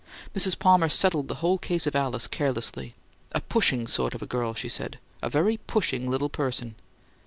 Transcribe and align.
Mrs. 0.35 0.57
Palmer 0.57 0.89
settled 0.89 1.27
the 1.27 1.35
whole 1.45 1.59
case 1.59 1.85
of 1.85 1.95
Alice 1.95 2.25
carelessly. 2.25 2.95
"A 3.33 3.39
pushing 3.39 3.85
sort 3.85 4.15
of 4.15 4.27
girl," 4.27 4.55
she 4.55 4.67
said. 4.67 4.97
"A 5.21 5.29
very 5.29 5.57
pushing 5.57 6.09
little 6.09 6.27
person." 6.27 6.73